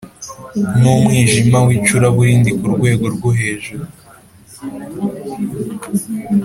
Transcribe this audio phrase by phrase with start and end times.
[0.79, 3.83] n umwijima w icuraburindi ku rwego rwo hejuru